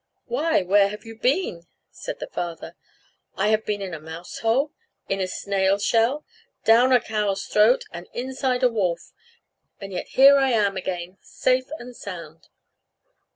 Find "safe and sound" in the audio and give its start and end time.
11.21-12.47